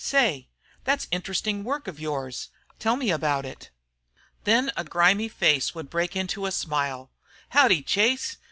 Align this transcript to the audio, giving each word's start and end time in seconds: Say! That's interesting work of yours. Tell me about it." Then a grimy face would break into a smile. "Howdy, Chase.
Say! 0.03 0.47
That's 0.83 1.07
interesting 1.11 1.63
work 1.63 1.87
of 1.87 1.99
yours. 1.99 2.49
Tell 2.79 2.95
me 2.95 3.11
about 3.11 3.45
it." 3.45 3.69
Then 4.45 4.71
a 4.75 4.83
grimy 4.83 5.29
face 5.29 5.75
would 5.75 5.91
break 5.91 6.15
into 6.15 6.47
a 6.47 6.51
smile. 6.51 7.11
"Howdy, 7.49 7.83
Chase. 7.83 8.37